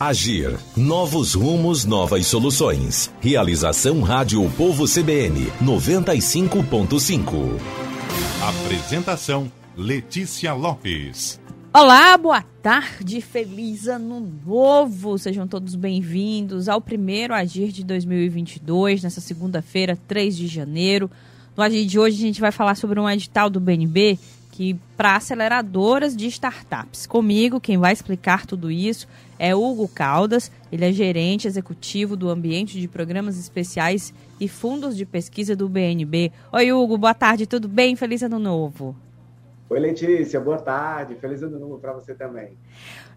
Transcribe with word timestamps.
Agir. 0.00 0.56
Novos 0.76 1.34
rumos, 1.34 1.84
novas 1.84 2.24
soluções. 2.28 3.12
Realização 3.20 4.00
Rádio 4.00 4.48
Povo 4.56 4.84
CBN 4.84 5.50
95.5. 5.60 7.58
Apresentação 8.40 9.50
Letícia 9.76 10.54
Lopes. 10.54 11.40
Olá, 11.74 12.16
boa 12.16 12.42
tarde, 12.62 13.20
feliz 13.20 13.88
ano 13.88 14.20
novo. 14.46 15.18
Sejam 15.18 15.48
todos 15.48 15.74
bem-vindos 15.74 16.68
ao 16.68 16.80
primeiro 16.80 17.34
Agir 17.34 17.72
de 17.72 17.82
2022, 17.82 19.02
nessa 19.02 19.20
segunda-feira, 19.20 19.98
3 20.06 20.36
de 20.36 20.46
janeiro. 20.46 21.10
No 21.56 21.62
Agir 21.64 21.84
de 21.84 21.98
hoje 21.98 22.18
a 22.18 22.26
gente 22.26 22.40
vai 22.40 22.52
falar 22.52 22.76
sobre 22.76 23.00
um 23.00 23.10
edital 23.10 23.50
do 23.50 23.58
BNB 23.58 24.16
que 24.58 24.76
para 24.96 25.14
aceleradoras 25.14 26.16
de 26.16 26.26
startups. 26.26 27.06
Comigo, 27.06 27.60
quem 27.60 27.78
vai 27.78 27.92
explicar 27.92 28.44
tudo 28.44 28.72
isso 28.72 29.06
é 29.38 29.54
Hugo 29.54 29.86
Caldas, 29.86 30.50
ele 30.72 30.84
é 30.84 30.90
gerente 30.92 31.46
executivo 31.46 32.16
do 32.16 32.28
ambiente 32.28 32.80
de 32.80 32.88
programas 32.88 33.38
especiais 33.38 34.12
e 34.40 34.48
fundos 34.48 34.96
de 34.96 35.06
pesquisa 35.06 35.54
do 35.54 35.68
BNB. 35.68 36.32
Oi, 36.50 36.72
Hugo, 36.72 36.98
boa 36.98 37.14
tarde, 37.14 37.46
tudo 37.46 37.68
bem? 37.68 37.94
Feliz 37.94 38.20
ano 38.20 38.40
novo. 38.40 38.96
Oi, 39.70 39.78
Letícia, 39.78 40.40
boa 40.40 40.58
tarde. 40.58 41.14
Feliz 41.14 41.40
ano 41.40 41.56
novo 41.56 41.78
para 41.78 41.92
você 41.92 42.12
também. 42.12 42.54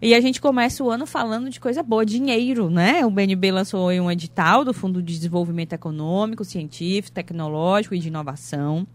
E 0.00 0.14
a 0.14 0.20
gente 0.20 0.40
começa 0.40 0.84
o 0.84 0.90
ano 0.92 1.06
falando 1.06 1.50
de 1.50 1.58
coisa 1.58 1.82
boa, 1.82 2.06
dinheiro, 2.06 2.70
né? 2.70 3.04
O 3.04 3.10
BNB 3.10 3.50
lançou 3.50 3.90
um 3.90 4.08
edital 4.08 4.64
do 4.64 4.72
Fundo 4.72 5.02
de 5.02 5.12
Desenvolvimento 5.12 5.72
Econômico, 5.72 6.44
Científico, 6.44 7.12
Tecnológico 7.12 7.96
e 7.96 7.98
de 7.98 8.06
Inovação. 8.06 8.86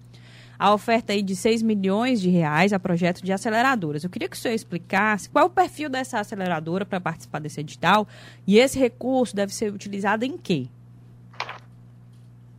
A 0.58 0.74
oferta 0.74 1.14
aí 1.14 1.22
de 1.22 1.36
6 1.36 1.62
milhões 1.62 2.20
de 2.20 2.30
reais 2.30 2.74
a 2.74 2.80
projeto 2.80 3.24
de 3.24 3.32
aceleradoras. 3.32 4.04
Eu 4.04 4.10
queria 4.10 4.28
que 4.28 4.36
o 4.36 4.40
senhor 4.40 4.56
explicasse 4.56 5.30
qual 5.30 5.46
é 5.46 5.48
o 5.48 5.50
perfil 5.50 5.90
dessa 5.90 6.20
aceleradora 6.20 6.86
para 6.86 7.00
participar 7.00 7.40
desse 7.40 7.60
edital 7.60 8.08
e 8.46 8.58
esse 8.58 8.80
recurso 8.80 9.36
deve 9.36 9.54
ser 9.54 9.74
utilizado 9.74 10.26
em 10.26 10.38
quê? 10.38 10.68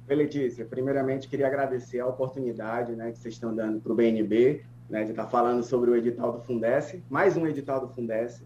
Oi, 0.08 0.16
Letícia. 0.16 0.64
Primeiramente, 0.64 1.28
queria 1.28 1.46
agradecer 1.46 2.00
a 2.00 2.06
oportunidade 2.06 2.92
né, 2.92 3.12
que 3.12 3.18
vocês 3.18 3.34
estão 3.34 3.54
dando 3.54 3.80
para 3.80 3.92
o 3.92 3.94
BNB 3.94 4.62
né, 4.88 5.04
de 5.04 5.10
estar 5.10 5.24
tá 5.24 5.30
falando 5.30 5.62
sobre 5.62 5.90
o 5.90 5.96
edital 5.96 6.32
do 6.32 6.40
Fundesc, 6.40 7.02
mais 7.10 7.36
um 7.36 7.46
edital 7.46 7.80
do 7.80 7.92
Fundesc, 7.92 8.42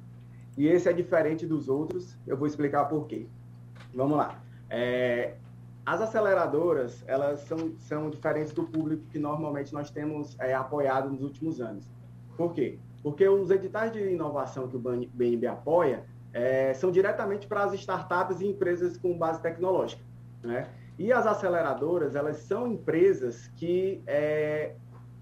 e 0.56 0.66
esse 0.66 0.89
é 0.89 0.92
diferente 0.92 1.47
dos 1.47 1.69
outros, 1.69 2.16
eu 2.27 2.37
vou 2.37 2.47
explicar 2.47 2.84
por 2.87 3.06
quê. 3.06 3.27
Vamos 3.94 4.16
lá. 4.16 4.42
É, 4.69 5.34
as 5.84 6.00
aceleradoras, 6.00 7.02
elas 7.06 7.41
são, 7.41 7.72
são 7.78 8.08
diferentes 8.08 8.52
do 8.52 8.64
público 8.64 9.05
que 9.11 9.19
normalmente 9.19 9.72
nós 9.72 9.91
temos 9.91 10.36
é, 10.38 10.55
apoiado 10.55 11.11
nos 11.11 11.22
últimos 11.22 11.61
anos. 11.61 11.88
Por 12.36 12.52
quê? 12.52 12.78
Porque 13.02 13.28
os 13.28 13.50
editais 13.50 13.92
de 13.92 14.12
inovação 14.12 14.69
que 14.69 14.77
o 14.77 14.78
BNB 14.78 15.47
apoia 15.47 16.05
é, 16.33 16.72
são 16.75 16.92
diretamente 16.92 17.47
para 17.47 17.64
as 17.64 17.75
startups 17.75 18.41
e 18.41 18.47
empresas 18.47 18.97
com 18.97 19.19
base 19.19 19.42
tecnológica. 19.42 20.03
Né? 20.42 20.69
E 20.98 21.12
as 21.12 21.27
aceleradoras, 21.27 22.14
elas 22.14 22.36
são 22.38 22.66
empresas 22.66 23.49
que 23.56 24.03
é, 24.06 24.75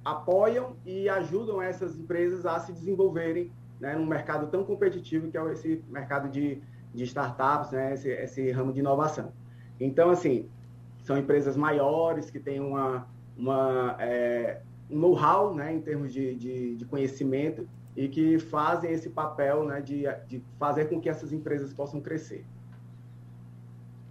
apoiam 0.04 0.76
e 0.84 1.08
ajudam 1.08 1.60
essas 1.62 1.96
empresas 1.96 2.44
a 2.44 2.60
se 2.60 2.72
desenvolverem 2.72 3.50
né, 3.80 3.94
num 3.94 4.06
mercado 4.06 4.48
tão 4.48 4.62
competitivo 4.62 5.30
que 5.30 5.38
é 5.38 5.52
esse 5.52 5.82
mercado 5.88 6.28
de, 6.28 6.62
de 6.92 7.04
startups, 7.04 7.70
né, 7.70 7.94
esse, 7.94 8.10
esse 8.10 8.50
ramo 8.50 8.74
de 8.74 8.80
inovação. 8.80 9.32
Então, 9.80 10.10
assim, 10.10 10.46
são 11.02 11.16
empresas 11.16 11.56
maiores 11.56 12.30
que 12.30 12.38
têm 12.38 12.60
uma, 12.60 13.06
uma 13.36 13.96
é, 13.98 14.60
um 14.90 14.98
know-how 14.98 15.54
né, 15.54 15.74
em 15.74 15.80
termos 15.80 16.12
de, 16.12 16.34
de, 16.34 16.76
de, 16.76 16.84
conhecimento 16.84 17.66
e 17.96 18.08
que 18.08 18.38
fazem 18.38 18.92
esse 18.92 19.08
papel 19.08 19.64
né, 19.64 19.80
de, 19.80 20.04
de 20.28 20.42
fazer 20.58 20.88
com 20.88 21.00
que 21.00 21.08
essas 21.08 21.32
empresas 21.32 21.72
possam 21.72 22.00
crescer. 22.00 22.44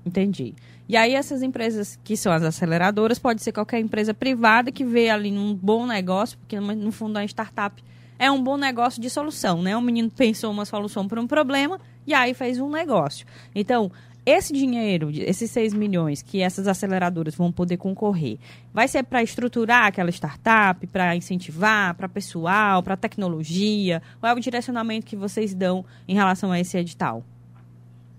Entendi. 0.05 0.55
E 0.87 0.97
aí 0.97 1.13
essas 1.13 1.43
empresas 1.43 1.99
que 2.03 2.17
são 2.17 2.31
as 2.31 2.41
aceleradoras, 2.41 3.19
pode 3.19 3.43
ser 3.43 3.51
qualquer 3.51 3.79
empresa 3.79 4.13
privada 4.13 4.71
que 4.71 4.83
vê 4.83 5.09
ali 5.09 5.31
um 5.31 5.53
bom 5.53 5.85
negócio, 5.85 6.37
porque 6.39 6.59
no 6.59 6.91
fundo 6.91 7.17
a 7.17 7.23
startup 7.25 7.83
é 8.17 8.29
um 8.31 8.43
bom 8.43 8.57
negócio 8.57 9.01
de 9.01 9.09
solução, 9.09 9.61
né? 9.61 9.77
Um 9.77 9.81
menino 9.81 10.09
pensou 10.17 10.51
uma 10.51 10.65
solução 10.65 11.07
para 11.07 11.21
um 11.21 11.27
problema 11.27 11.79
e 12.07 12.13
aí 12.13 12.33
fez 12.33 12.59
um 12.59 12.69
negócio. 12.69 13.25
Então, 13.53 13.91
esse 14.29 14.53
dinheiro, 14.53 15.09
esses 15.11 15.49
6 15.49 15.73
milhões 15.73 16.21
que 16.21 16.41
essas 16.41 16.67
aceleradoras 16.67 17.35
vão 17.35 17.51
poder 17.51 17.77
concorrer, 17.77 18.37
vai 18.71 18.87
ser 18.87 19.03
para 19.03 19.23
estruturar 19.23 19.87
aquela 19.87 20.11
startup, 20.11 20.85
para 20.87 21.15
incentivar, 21.15 21.95
para 21.95 22.07
pessoal, 22.07 22.83
para 22.83 22.95
tecnologia? 22.95 24.01
Qual 24.19 24.31
é 24.31 24.35
o 24.35 24.39
direcionamento 24.39 25.05
que 25.05 25.15
vocês 25.15 25.53
dão 25.55 25.83
em 26.07 26.13
relação 26.13 26.51
a 26.51 26.59
esse 26.59 26.77
edital? 26.77 27.23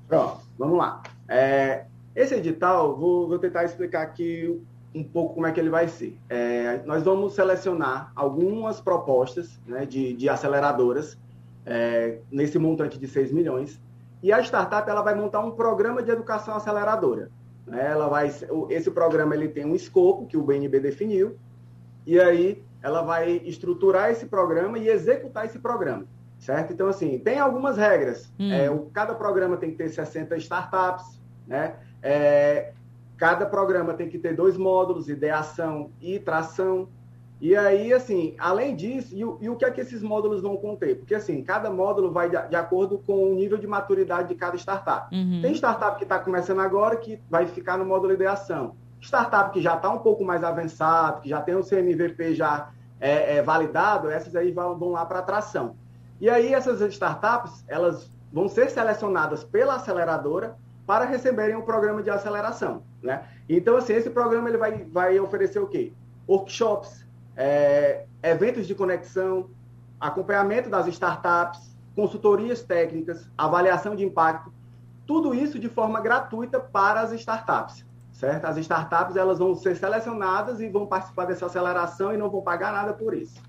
Pronto, 0.08 0.40
vamos 0.58 0.78
lá. 0.78 1.00
É, 1.28 1.84
esse 2.16 2.34
edital, 2.34 2.96
vou, 2.96 3.28
vou, 3.28 3.38
tentar 3.38 3.64
explicar 3.64 4.02
aqui 4.02 4.60
um 4.92 5.04
pouco 5.04 5.34
como 5.34 5.46
é 5.46 5.52
que 5.52 5.60
ele 5.60 5.70
vai 5.70 5.86
ser. 5.86 6.18
É, 6.28 6.80
nós 6.84 7.04
vamos 7.04 7.34
selecionar 7.34 8.10
algumas 8.16 8.80
propostas 8.80 9.60
né, 9.64 9.86
de, 9.86 10.14
de, 10.14 10.28
aceleradoras 10.28 11.16
é, 11.64 12.18
nesse 12.32 12.58
montante 12.58 12.98
de 12.98 13.06
6 13.06 13.30
milhões 13.30 13.80
e 14.22 14.32
a 14.32 14.40
startup 14.40 14.88
ela 14.88 15.02
vai 15.02 15.14
montar 15.14 15.40
um 15.40 15.50
programa 15.50 16.02
de 16.02 16.10
educação 16.10 16.54
aceleradora. 16.54 17.30
Né? 17.66 17.90
Ela 17.90 18.08
vai, 18.08 18.32
esse 18.68 18.90
programa 18.90 19.34
ele 19.34 19.48
tem 19.48 19.64
um 19.64 19.74
escopo 19.74 20.26
que 20.26 20.36
o 20.36 20.42
BNB 20.42 20.80
definiu 20.80 21.38
e 22.06 22.20
aí 22.20 22.62
ela 22.82 23.02
vai 23.02 23.32
estruturar 23.44 24.10
esse 24.10 24.26
programa 24.26 24.78
e 24.78 24.88
executar 24.88 25.44
esse 25.44 25.58
programa 25.58 26.06
certo? 26.40 26.72
Então, 26.72 26.88
assim, 26.88 27.18
tem 27.18 27.38
algumas 27.38 27.76
regras. 27.76 28.32
Hum. 28.38 28.50
É, 28.50 28.70
o, 28.70 28.86
cada 28.86 29.14
programa 29.14 29.56
tem 29.56 29.70
que 29.70 29.76
ter 29.76 29.90
60 29.90 30.36
startups, 30.38 31.20
né? 31.46 31.76
É, 32.02 32.72
cada 33.16 33.44
programa 33.44 33.92
tem 33.92 34.08
que 34.08 34.18
ter 34.18 34.34
dois 34.34 34.56
módulos, 34.56 35.08
ideação 35.08 35.92
e 36.00 36.18
tração. 36.18 36.88
E 37.40 37.56
aí, 37.56 37.92
assim, 37.92 38.34
além 38.38 38.76
disso, 38.76 39.14
e, 39.14 39.20
e, 39.20 39.48
o 39.48 39.56
que 39.56 39.64
é 39.64 39.70
que 39.70 39.80
esses 39.80 40.02
módulos 40.02 40.42
vão 40.42 40.58
conter? 40.58 40.98
Porque, 40.98 41.14
assim, 41.14 41.42
cada 41.42 41.70
módulo 41.70 42.12
vai 42.12 42.28
de, 42.28 42.36
de 42.48 42.56
acordo 42.56 42.98
com 42.98 43.32
o 43.32 43.34
nível 43.34 43.56
de 43.56 43.66
maturidade 43.66 44.28
de 44.28 44.34
cada 44.34 44.56
startup. 44.58 45.14
Uhum. 45.14 45.40
Tem 45.40 45.54
startup 45.54 45.96
que 45.96 46.04
está 46.04 46.18
começando 46.18 46.60
agora 46.60 46.96
que 46.96 47.18
vai 47.30 47.46
ficar 47.46 47.78
no 47.78 47.86
módulo 47.86 48.12
ideação. 48.12 48.76
Startup 49.00 49.50
que 49.52 49.62
já 49.62 49.76
está 49.76 49.88
um 49.88 50.00
pouco 50.00 50.22
mais 50.22 50.44
avançado, 50.44 51.22
que 51.22 51.30
já 51.30 51.40
tem 51.40 51.54
o 51.54 51.64
CMVP 51.64 52.34
já 52.34 52.70
é, 53.00 53.36
é, 53.36 53.42
validado, 53.42 54.10
essas 54.10 54.36
aí 54.36 54.52
vão, 54.52 54.78
vão 54.78 54.90
lá 54.90 55.06
para 55.06 55.22
tração. 55.22 55.76
E 56.20 56.28
aí 56.28 56.52
essas 56.52 56.82
startups, 56.92 57.64
elas 57.66 58.12
vão 58.30 58.48
ser 58.48 58.68
selecionadas 58.68 59.42
pela 59.42 59.76
aceleradora 59.76 60.56
para 60.86 61.06
receberem 61.06 61.56
o 61.56 61.60
um 61.60 61.62
programa 61.62 62.02
de 62.02 62.10
aceleração, 62.10 62.82
né? 63.02 63.24
Então, 63.48 63.76
assim, 63.76 63.94
esse 63.94 64.10
programa 64.10 64.48
ele 64.48 64.58
vai, 64.58 64.84
vai 64.84 65.18
oferecer 65.18 65.58
o 65.58 65.66
quê? 65.66 65.92
Workshops, 66.28 67.06
é, 67.42 68.04
eventos 68.22 68.66
de 68.66 68.74
conexão, 68.74 69.48
acompanhamento 69.98 70.68
das 70.68 70.86
startups, 70.88 71.74
consultorias 71.96 72.62
técnicas, 72.62 73.30
avaliação 73.36 73.96
de 73.96 74.04
impacto, 74.04 74.52
tudo 75.06 75.34
isso 75.34 75.58
de 75.58 75.66
forma 75.66 76.02
gratuita 76.02 76.60
para 76.60 77.00
as 77.00 77.12
startups, 77.12 77.82
certo? 78.12 78.44
As 78.44 78.58
startups 78.58 79.16
elas 79.16 79.38
vão 79.38 79.54
ser 79.54 79.74
selecionadas 79.74 80.60
e 80.60 80.68
vão 80.68 80.86
participar 80.86 81.24
dessa 81.24 81.46
aceleração 81.46 82.12
e 82.12 82.18
não 82.18 82.28
vão 82.28 82.42
pagar 82.42 82.74
nada 82.74 82.92
por 82.92 83.14
isso. 83.14 83.40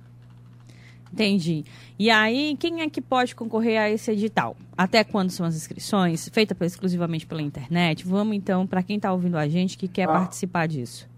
Entendi. 1.12 1.66
E 2.00 2.10
aí, 2.10 2.56
quem 2.58 2.80
é 2.80 2.90
que 2.90 3.02
pode 3.02 3.36
concorrer 3.36 3.78
a 3.78 3.90
esse 3.90 4.10
edital? 4.12 4.56
Até 4.78 5.04
quando 5.04 5.30
são 5.32 5.46
as 5.46 5.54
inscrições? 5.54 6.30
Feita 6.30 6.56
exclusivamente 6.62 7.28
pela 7.28 7.42
internet? 7.42 8.08
Vamos 8.08 8.38
então, 8.38 8.66
para 8.66 8.82
quem 8.82 8.96
está 8.96 9.12
ouvindo 9.12 9.38
a 9.38 9.50
gente 9.50 9.78
que 9.78 9.90
quer 9.90 10.06
ah. 10.06 10.14
participar 10.14 10.70
disso. 10.70 11.10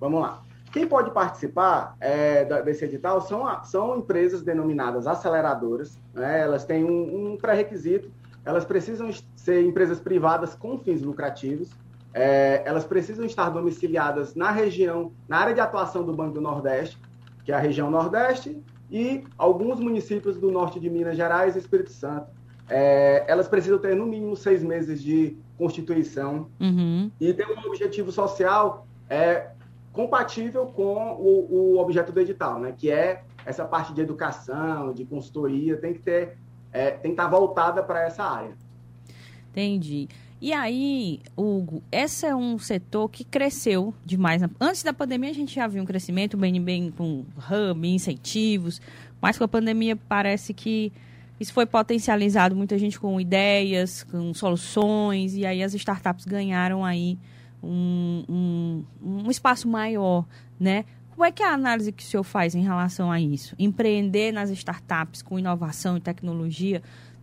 Vamos 0.00 0.20
lá. 0.20 0.49
Quem 0.72 0.86
pode 0.86 1.10
participar 1.10 1.96
é, 2.00 2.44
desse 2.62 2.84
edital 2.84 3.20
são, 3.20 3.44
são 3.64 3.98
empresas 3.98 4.42
denominadas 4.42 5.06
aceleradoras. 5.06 5.98
Né? 6.14 6.40
Elas 6.40 6.64
têm 6.64 6.84
um, 6.84 7.32
um 7.32 7.36
pré-requisito. 7.36 8.10
Elas 8.44 8.64
precisam 8.64 9.10
ser 9.34 9.64
empresas 9.64 10.00
privadas 10.00 10.54
com 10.54 10.78
fins 10.78 11.02
lucrativos. 11.02 11.70
É, 12.14 12.62
elas 12.64 12.84
precisam 12.84 13.24
estar 13.24 13.50
domiciliadas 13.50 14.34
na 14.34 14.50
região, 14.50 15.12
na 15.28 15.38
área 15.38 15.54
de 15.54 15.60
atuação 15.60 16.04
do 16.04 16.12
Banco 16.12 16.34
do 16.34 16.40
Nordeste, 16.40 16.98
que 17.44 17.52
é 17.52 17.54
a 17.54 17.58
região 17.58 17.90
Nordeste, 17.90 18.60
e 18.90 19.24
alguns 19.38 19.78
municípios 19.78 20.36
do 20.36 20.50
norte 20.50 20.80
de 20.80 20.90
Minas 20.90 21.16
Gerais 21.16 21.54
e 21.54 21.58
Espírito 21.58 21.92
Santo. 21.92 22.26
é, 22.68 23.24
elas 23.26 23.48
precisam 23.48 23.78
ter 23.78 23.96
no 23.96 24.06
mínimo 24.06 24.36
seis 24.36 24.62
meses 24.62 25.02
de 25.02 25.36
constituição 25.58 26.48
uhum. 26.60 27.10
e 27.20 27.34
ter 27.34 27.46
um 27.46 27.66
objetivo 27.66 28.10
social 28.10 28.86
é, 29.08 29.50
compatível 29.92 30.66
com 30.66 31.14
o, 31.14 31.74
o, 31.74 31.78
objeto 31.78 32.12
do 32.12 32.20
edital, 32.20 32.58
né? 32.60 32.74
Que 32.76 32.90
é 32.90 33.22
essa 33.44 33.64
parte 33.64 33.92
de 33.92 34.00
educação, 34.00 34.92
de 34.92 35.04
consultoria, 35.04 35.76
tem 35.76 35.92
que 35.92 36.00
ter, 36.00 36.38
é, 36.72 36.90
tem 36.92 37.10
que 37.12 37.20
estar 37.20 37.28
voltada 37.28 37.82
para 37.82 38.02
essa 38.02 38.22
área. 38.22 38.54
Entendi. 39.50 40.08
E 40.40 40.54
aí, 40.54 41.20
Hugo, 41.36 41.82
esse 41.92 42.24
é 42.24 42.34
um 42.34 42.58
setor 42.58 43.10
que 43.10 43.24
cresceu 43.24 43.92
demais. 44.04 44.42
Antes 44.58 44.82
da 44.82 44.92
pandemia, 44.92 45.30
a 45.30 45.34
gente 45.34 45.54
já 45.54 45.66
viu 45.66 45.82
um 45.82 45.86
crescimento, 45.86 46.36
bem, 46.36 46.62
bem 46.62 46.90
com 46.90 47.26
hub, 47.36 47.86
incentivos, 47.86 48.80
mas 49.20 49.36
com 49.36 49.44
a 49.44 49.48
pandemia 49.48 49.96
parece 49.96 50.54
que 50.54 50.92
isso 51.38 51.52
foi 51.52 51.66
potencializado, 51.66 52.56
muita 52.56 52.78
gente 52.78 52.98
com 52.98 53.20
ideias, 53.20 54.02
com 54.04 54.32
soluções, 54.32 55.36
e 55.36 55.44
aí 55.44 55.62
as 55.62 55.74
startups 55.74 56.24
ganharam 56.24 56.84
aí 56.84 57.18
um, 57.62 58.24
um, 58.28 58.84
um 59.02 59.30
espaço 59.30 59.68
maior, 59.68 60.24
né? 60.58 60.84
Como 61.10 61.24
é 61.24 61.30
que 61.30 61.42
é 61.42 61.46
a 61.46 61.52
análise 61.52 61.92
que 61.92 62.02
o 62.02 62.06
senhor 62.06 62.22
faz 62.22 62.54
em 62.54 62.62
relação 62.62 63.12
a 63.12 63.20
isso? 63.20 63.54
Empreender 63.58 64.32
nas 64.32 64.48
startups 64.50 65.20
com 65.20 65.38
inovação 65.38 65.96
e 65.96 66.00
tecnologia 66.00 66.82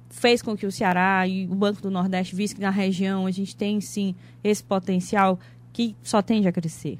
fez 0.09 0.41
com 0.41 0.55
que 0.55 0.65
o 0.65 0.71
Ceará 0.71 1.27
e 1.27 1.47
o 1.47 1.55
Banco 1.55 1.81
do 1.81 1.89
Nordeste 1.89 2.35
vissem 2.35 2.57
que 2.57 2.61
na 2.61 2.69
região 2.69 3.25
a 3.25 3.31
gente 3.31 3.55
tem 3.55 3.81
sim 3.81 4.15
esse 4.43 4.63
potencial 4.63 5.39
que 5.73 5.95
só 6.01 6.21
tende 6.21 6.47
a 6.47 6.51
crescer. 6.51 6.99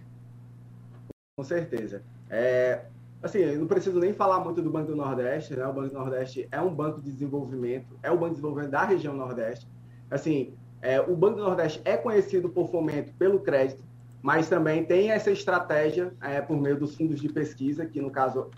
Com 1.38 1.44
certeza. 1.44 2.01
É, 2.30 2.86
assim, 3.22 3.39
eu 3.39 3.60
não 3.60 3.68
preciso 3.68 4.00
nem 4.00 4.13
falar 4.13 4.39
muito 4.39 4.62
do 4.62 4.69
Banco 4.69 4.88
do 4.88 4.95
Nordeste, 4.95 5.56
né? 5.56 5.66
O 5.68 5.74
Banco 5.74 5.89
do 5.89 5.94
Nordeste 5.94 6.48
é 6.51 6.60
um 6.60 6.74
banco 6.74 7.01
de 7.01 7.12
desenvolvimento, 7.12 7.98
é 8.01 8.12
o 8.12 8.16
banco 8.16 8.30
de 8.30 8.36
desenvolvimento 8.36 8.72
da 8.72 8.84
região 8.84 9.16
Nordeste. 9.16 9.68
Assim, 10.10 10.54
é, 10.81 11.01
o 11.01 11.15
Banco 11.15 11.38
do 11.38 11.44
Nordeste 11.44 11.81
é 11.85 11.97
conhecido 11.97 12.50
por 12.50 12.69
fomento 12.69 13.13
pelo 13.13 13.39
crédito, 13.39 13.83
mas 14.21 14.50
também 14.50 14.83
tem 14.83 15.12
essa 15.12 15.31
estratégia 15.31 16.13
é, 16.21 16.41
por 16.41 16.57
meio 16.57 16.77
dos 16.77 16.95
fundos 16.95 17.19
de 17.19 17.29
pesquisa, 17.29 17.85
que 17.85 18.01
no 18.01 18.12
caso 18.12 18.50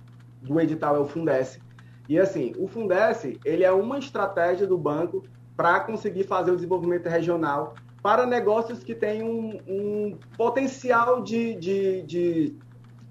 do 0.42 0.60
edital 0.60 0.96
é 0.96 1.00
o 1.00 1.06
Fundesc, 1.06 1.60
e 2.10 2.18
assim, 2.18 2.54
o 2.58 2.68
Fundesc, 2.68 3.40
ele 3.46 3.64
é 3.64 3.72
uma 3.72 4.00
estratégia 4.00 4.66
do 4.66 4.76
banco 4.76 5.24
para 5.56 5.80
conseguir 5.82 6.24
fazer 6.24 6.50
o 6.50 6.56
desenvolvimento 6.56 7.08
regional 7.08 7.76
para 8.02 8.26
negócios 8.26 8.84
que 8.84 8.96
têm 8.96 9.22
um, 9.22 9.60
um 9.68 10.18
potencial 10.36 11.22
de, 11.22 11.54
de, 11.54 12.02
de, 12.02 12.56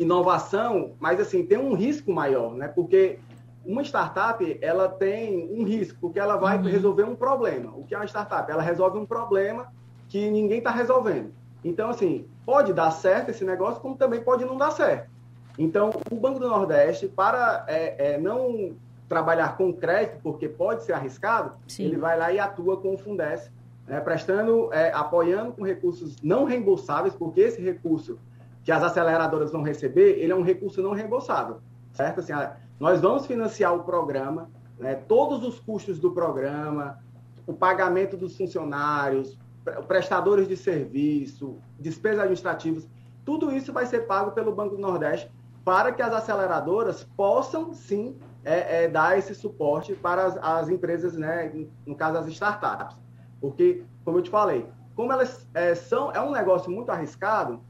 inovação, 0.00 0.94
mas 0.98 1.20
assim, 1.20 1.44
tem 1.44 1.58
um 1.58 1.74
risco 1.74 2.12
maior, 2.12 2.54
né? 2.54 2.66
Porque 2.66 3.20
uma 3.68 3.82
startup, 3.82 4.58
ela 4.62 4.88
tem 4.88 5.46
um 5.52 5.62
risco, 5.62 5.98
porque 6.00 6.18
ela 6.18 6.36
vai 6.36 6.56
uhum. 6.56 6.64
resolver 6.64 7.04
um 7.04 7.14
problema. 7.14 7.70
O 7.76 7.84
que 7.84 7.94
é 7.94 7.98
uma 7.98 8.06
startup? 8.06 8.50
Ela 8.50 8.62
resolve 8.62 8.98
um 8.98 9.04
problema 9.04 9.70
que 10.08 10.30
ninguém 10.30 10.58
está 10.58 10.70
resolvendo. 10.70 11.34
Então, 11.62 11.90
assim, 11.90 12.26
pode 12.46 12.72
dar 12.72 12.90
certo 12.90 13.28
esse 13.28 13.44
negócio, 13.44 13.82
como 13.82 13.94
também 13.94 14.22
pode 14.22 14.42
não 14.44 14.56
dar 14.56 14.70
certo. 14.70 15.10
Então, 15.58 15.90
o 16.10 16.16
Banco 16.16 16.40
do 16.40 16.48
Nordeste, 16.48 17.08
para 17.08 17.66
é, 17.68 18.14
é, 18.14 18.18
não 18.18 18.74
trabalhar 19.06 19.56
com 19.58 19.70
crédito, 19.72 20.20
porque 20.22 20.48
pode 20.48 20.84
ser 20.84 20.94
arriscado, 20.94 21.56
Sim. 21.66 21.84
ele 21.84 21.98
vai 21.98 22.16
lá 22.16 22.32
e 22.32 22.38
atua 22.38 22.78
com 22.78 22.94
o 22.94 22.98
Fundesc, 22.98 23.50
né, 23.86 24.00
prestando, 24.00 24.72
é, 24.72 24.92
apoiando 24.92 25.52
com 25.52 25.62
recursos 25.62 26.16
não 26.22 26.44
reembolsáveis, 26.44 27.14
porque 27.14 27.40
esse 27.40 27.60
recurso 27.60 28.18
que 28.64 28.72
as 28.72 28.82
aceleradoras 28.82 29.50
vão 29.50 29.62
receber, 29.62 30.18
ele 30.18 30.32
é 30.32 30.36
um 30.36 30.42
recurso 30.42 30.80
não 30.82 30.92
reembolsável, 30.92 31.58
certo? 31.92 32.20
Assim, 32.20 32.32
nós 32.78 33.00
vamos 33.00 33.26
financiar 33.26 33.74
o 33.74 33.82
programa, 33.82 34.50
né, 34.78 34.94
todos 34.94 35.42
os 35.44 35.58
custos 35.58 35.98
do 35.98 36.12
programa, 36.12 36.98
o 37.46 37.52
pagamento 37.52 38.16
dos 38.16 38.36
funcionários, 38.36 39.38
prestadores 39.86 40.46
de 40.46 40.56
serviço, 40.56 41.58
despesas 41.78 42.20
administrativas, 42.20 42.88
tudo 43.24 43.52
isso 43.52 43.72
vai 43.72 43.86
ser 43.86 44.06
pago 44.06 44.30
pelo 44.30 44.54
Banco 44.54 44.76
do 44.76 44.80
Nordeste 44.80 45.30
para 45.64 45.92
que 45.92 46.00
as 46.00 46.12
aceleradoras 46.12 47.04
possam 47.16 47.74
sim 47.74 48.16
é, 48.44 48.84
é 48.84 48.88
dar 48.88 49.18
esse 49.18 49.34
suporte 49.34 49.94
para 49.94 50.24
as, 50.24 50.36
as, 50.38 50.68
empresas, 50.68 51.14
né, 51.14 51.52
no 51.84 51.94
caso 51.94 52.18
as 52.18 52.26
startups. 52.28 52.96
Porque, 53.40 53.84
como 54.04 54.18
eu 54.18 54.22
te 54.22 54.30
falei, 54.30 54.66
como 54.94 55.12
elas 55.12 55.46
é, 55.52 55.74
são, 55.74 56.10
é 56.12 56.20
um 56.20 56.30
negócio 56.30 56.70
muito 56.70 56.90
arriscado, 56.90 57.60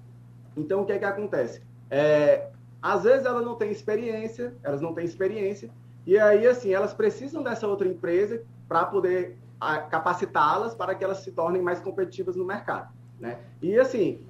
então 0.56 0.82
o 0.82 0.86
que 0.86 0.92
é 0.92 0.98
que 0.98 1.04
acontece? 1.04 1.62
É, 1.90 2.50
às 2.80 3.02
vezes 3.02 3.26
elas 3.26 3.44
não 3.44 3.54
têm 3.54 3.70
experiência, 3.70 4.54
elas 4.62 4.80
não 4.80 4.94
têm 4.94 5.04
experiência, 5.04 5.70
e 6.06 6.18
aí, 6.18 6.46
assim, 6.46 6.72
elas 6.72 6.94
precisam 6.94 7.42
dessa 7.42 7.66
outra 7.66 7.86
empresa 7.86 8.42
para 8.66 8.86
poder 8.86 9.36
capacitá-las 9.90 10.74
para 10.74 10.94
que 10.94 11.04
elas 11.04 11.18
se 11.18 11.32
tornem 11.32 11.60
mais 11.60 11.80
competitivas 11.80 12.36
no 12.36 12.44
mercado, 12.44 12.88
né? 13.20 13.38
E, 13.60 13.78
assim, 13.78 14.20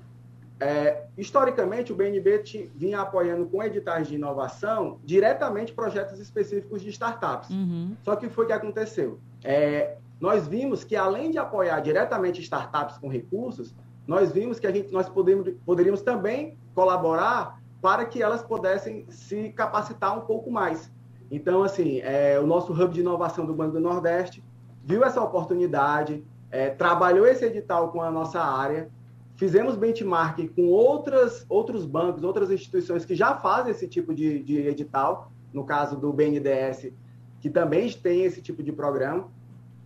é, 0.58 1.04
historicamente, 1.16 1.92
o 1.92 1.94
BNB 1.94 2.42
vinha 2.74 3.00
apoiando 3.00 3.46
com 3.46 3.62
editais 3.62 4.08
de 4.08 4.16
inovação 4.16 4.98
diretamente 5.04 5.72
projetos 5.72 6.18
específicos 6.18 6.82
de 6.82 6.88
startups. 6.90 7.50
Uhum. 7.50 7.96
Só 8.02 8.16
que 8.16 8.28
foi 8.28 8.44
o 8.44 8.46
que 8.48 8.52
aconteceu. 8.52 9.20
É, 9.44 9.98
nós 10.20 10.48
vimos 10.48 10.82
que, 10.82 10.96
além 10.96 11.30
de 11.30 11.38
apoiar 11.38 11.78
diretamente 11.80 12.40
startups 12.40 12.98
com 12.98 13.08
recursos, 13.08 13.72
nós 14.04 14.32
vimos 14.32 14.58
que 14.58 14.66
a 14.66 14.72
gente, 14.72 14.90
nós 14.90 15.08
podemos, 15.08 15.48
poderíamos 15.64 16.02
também 16.02 16.56
colaborar 16.74 17.57
para 17.80 18.04
que 18.04 18.22
elas 18.22 18.42
pudessem 18.42 19.06
se 19.08 19.50
capacitar 19.50 20.16
um 20.16 20.22
pouco 20.22 20.50
mais. 20.50 20.90
Então, 21.30 21.62
assim, 21.62 22.00
é, 22.00 22.38
o 22.40 22.46
nosso 22.46 22.72
hub 22.72 22.92
de 22.92 23.00
inovação 23.00 23.44
do 23.44 23.54
Banco 23.54 23.72
do 23.72 23.80
Nordeste 23.80 24.42
viu 24.82 25.04
essa 25.04 25.22
oportunidade, 25.22 26.24
é, 26.50 26.70
trabalhou 26.70 27.26
esse 27.26 27.44
edital 27.44 27.90
com 27.90 28.00
a 28.00 28.10
nossa 28.10 28.40
área, 28.40 28.88
fizemos 29.36 29.76
benchmark 29.76 30.48
com 30.56 30.66
outras, 30.68 31.44
outros 31.48 31.84
bancos, 31.84 32.24
outras 32.24 32.50
instituições 32.50 33.04
que 33.04 33.14
já 33.14 33.34
fazem 33.34 33.70
esse 33.70 33.86
tipo 33.86 34.14
de, 34.14 34.42
de 34.42 34.66
edital, 34.66 35.30
no 35.52 35.64
caso 35.64 35.96
do 35.96 36.12
BNDES, 36.12 36.92
que 37.40 37.48
também 37.48 37.90
tem 37.92 38.22
esse 38.22 38.40
tipo 38.42 38.62
de 38.62 38.72
programa. 38.72 39.28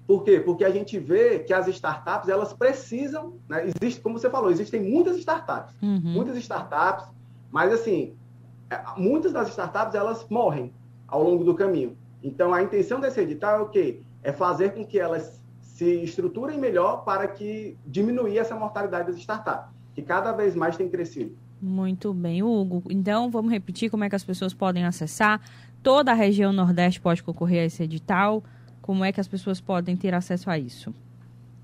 Por 0.06 0.24
quê? 0.24 0.40
Porque 0.40 0.64
a 0.64 0.70
gente 0.70 0.98
vê 0.98 1.40
que 1.40 1.52
as 1.52 1.68
startups, 1.68 2.28
elas 2.28 2.52
precisam, 2.52 3.34
né? 3.48 3.66
existe, 3.66 4.00
como 4.00 4.18
você 4.18 4.30
falou, 4.30 4.50
existem 4.50 4.82
muitas 4.82 5.16
startups, 5.18 5.74
uhum. 5.82 6.00
muitas 6.00 6.36
startups, 6.38 7.06
mas 7.52 7.72
assim, 7.72 8.16
é, 8.70 8.80
muitas 8.96 9.32
das 9.32 9.50
startups, 9.50 9.94
elas 9.94 10.26
morrem 10.30 10.72
ao 11.06 11.22
longo 11.22 11.44
do 11.44 11.54
caminho. 11.54 11.96
Então, 12.22 12.54
a 12.54 12.62
intenção 12.62 12.98
desse 12.98 13.20
edital 13.20 13.58
é 13.58 13.62
o 13.62 13.68
quê? 13.68 14.00
É 14.22 14.32
fazer 14.32 14.72
com 14.72 14.84
que 14.84 14.98
elas 14.98 15.40
se 15.60 16.02
estruturem 16.02 16.58
melhor 16.58 17.04
para 17.04 17.28
que 17.28 17.76
diminuir 17.86 18.38
essa 18.38 18.54
mortalidade 18.54 19.08
das 19.08 19.18
startups, 19.18 19.70
que 19.94 20.00
cada 20.00 20.32
vez 20.32 20.54
mais 20.54 20.76
tem 20.76 20.88
crescido. 20.88 21.36
Muito 21.60 22.14
bem, 22.14 22.42
Hugo. 22.42 22.82
Então, 22.90 23.30
vamos 23.30 23.52
repetir 23.52 23.90
como 23.90 24.04
é 24.04 24.08
que 24.08 24.16
as 24.16 24.24
pessoas 24.24 24.54
podem 24.54 24.84
acessar. 24.84 25.40
Toda 25.82 26.10
a 26.10 26.14
região 26.14 26.52
Nordeste 26.52 27.00
pode 27.00 27.22
concorrer 27.22 27.62
a 27.62 27.64
esse 27.66 27.82
edital. 27.82 28.42
Como 28.80 29.04
é 29.04 29.12
que 29.12 29.20
as 29.20 29.28
pessoas 29.28 29.60
podem 29.60 29.96
ter 29.96 30.14
acesso 30.14 30.50
a 30.50 30.58
isso? 30.58 30.94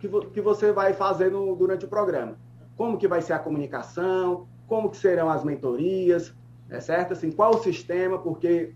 que, 0.00 0.08
que 0.08 0.40
você 0.40 0.72
vai 0.72 0.92
fazer 0.92 1.30
no, 1.30 1.54
durante 1.54 1.84
o 1.84 1.88
programa. 1.88 2.36
Como 2.76 2.98
que 2.98 3.06
vai 3.06 3.22
ser 3.22 3.34
a 3.34 3.38
comunicação, 3.38 4.48
como 4.66 4.90
que 4.90 4.96
serão 4.96 5.30
as 5.30 5.44
mentorias, 5.44 6.34
é 6.68 6.80
certo? 6.80 7.12
Assim, 7.12 7.30
qual 7.30 7.54
o 7.54 7.62
sistema, 7.62 8.18
porque 8.18 8.74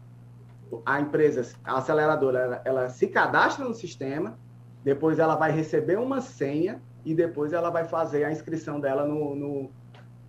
a 0.85 1.01
empresa, 1.01 1.51
a 1.63 1.77
aceleradora, 1.77 2.39
ela, 2.39 2.61
ela 2.63 2.89
se 2.89 3.07
cadastra 3.07 3.65
no 3.65 3.73
sistema, 3.73 4.37
depois 4.83 5.19
ela 5.19 5.35
vai 5.35 5.51
receber 5.51 5.99
uma 5.99 6.21
senha 6.21 6.81
e 7.03 7.13
depois 7.13 7.53
ela 7.53 7.69
vai 7.69 7.85
fazer 7.85 8.23
a 8.23 8.31
inscrição 8.31 8.79
dela 8.79 9.05
no, 9.05 9.35
no, 9.35 9.71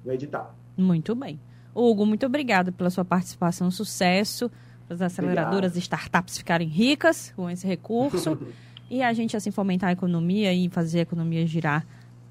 no 0.04 0.12
edital. 0.12 0.54
Muito 0.76 1.14
bem. 1.14 1.40
Hugo, 1.74 2.04
muito 2.04 2.26
obrigada 2.26 2.72
pela 2.72 2.90
sua 2.90 3.04
participação. 3.04 3.70
Sucesso 3.70 4.50
para 4.86 4.94
as 4.94 5.02
aceleradoras 5.02 5.76
e 5.76 5.78
startups 5.78 6.36
ficarem 6.36 6.68
ricas 6.68 7.32
com 7.34 7.48
esse 7.48 7.66
recurso 7.66 8.38
e 8.92 9.02
a 9.02 9.10
gente 9.14 9.34
assim 9.34 9.50
fomentar 9.50 9.88
a 9.88 9.92
economia 9.92 10.52
e 10.52 10.68
fazer 10.68 10.98
a 10.98 11.02
economia 11.02 11.46
girar 11.46 11.86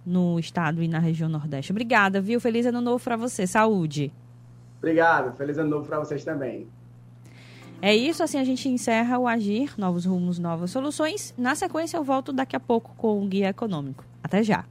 no 0.05 0.39
estado 0.39 0.83
e 0.83 0.87
na 0.87 0.99
região 0.99 1.27
Nordeste. 1.27 1.71
Obrigada, 1.71 2.21
viu? 2.21 2.39
Feliz 2.39 2.67
ano 2.67 2.79
novo 2.79 3.03
para 3.03 3.17
você. 3.17 3.47
Saúde. 3.47 4.13
Obrigado. 4.77 5.35
Feliz 5.35 5.57
ano 5.57 5.71
novo 5.71 5.87
para 5.87 5.97
vocês 5.97 6.23
também. 6.23 6.67
É 7.81 7.95
isso, 7.95 8.21
assim 8.21 8.37
a 8.37 8.43
gente 8.43 8.69
encerra 8.69 9.17
o 9.17 9.27
Agir, 9.27 9.73
Novos 9.75 10.05
Rumos, 10.05 10.37
Novas 10.37 10.69
Soluções. 10.69 11.33
Na 11.35 11.55
sequência, 11.55 11.97
eu 11.97 12.03
volto 12.03 12.31
daqui 12.31 12.55
a 12.55 12.59
pouco 12.59 12.93
com 12.95 13.23
o 13.23 13.27
Guia 13.27 13.49
Econômico. 13.49 14.05
Até 14.23 14.43
já! 14.43 14.70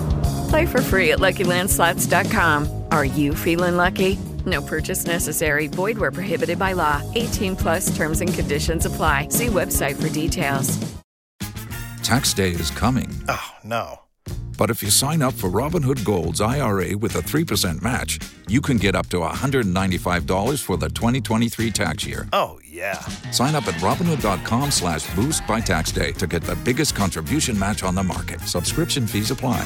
Play 0.51 0.65
for 0.65 0.81
free 0.81 1.11
at 1.11 1.19
LuckyLandSlots.com. 1.19 2.83
Are 2.91 3.05
you 3.05 3.33
feeling 3.33 3.77
lucky? 3.77 4.19
No 4.45 4.61
purchase 4.61 5.05
necessary. 5.05 5.67
Void 5.67 5.97
where 5.97 6.11
prohibited 6.11 6.59
by 6.59 6.73
law. 6.73 7.01
18 7.15 7.55
plus 7.55 7.95
terms 7.95 8.19
and 8.19 8.33
conditions 8.33 8.85
apply. 8.85 9.29
See 9.29 9.47
website 9.47 9.95
for 9.95 10.09
details. 10.09 10.77
Tax 12.03 12.33
day 12.33 12.49
is 12.49 12.69
coming. 12.69 13.09
Oh, 13.29 13.49
no. 13.63 14.01
But 14.57 14.69
if 14.69 14.83
you 14.83 14.89
sign 14.89 15.21
up 15.21 15.33
for 15.33 15.49
Robinhood 15.49 16.03
Gold's 16.03 16.41
IRA 16.41 16.97
with 16.97 17.15
a 17.15 17.21
3% 17.21 17.81
match, 17.81 18.19
you 18.49 18.59
can 18.59 18.75
get 18.75 18.93
up 18.93 19.07
to 19.07 19.19
$195 19.19 20.61
for 20.61 20.75
the 20.75 20.89
2023 20.89 21.71
tax 21.71 22.05
year. 22.05 22.27
Oh, 22.33 22.59
yeah. 22.67 22.99
Sign 23.31 23.55
up 23.55 23.67
at 23.69 23.75
Robinhood.com 23.75 24.69
slash 24.71 25.15
boost 25.15 25.47
by 25.47 25.61
tax 25.61 25.93
day 25.93 26.11
to 26.11 26.27
get 26.27 26.43
the 26.43 26.57
biggest 26.57 26.93
contribution 26.93 27.57
match 27.57 27.83
on 27.83 27.95
the 27.95 28.03
market. 28.03 28.41
Subscription 28.41 29.07
fees 29.07 29.31
apply. 29.31 29.65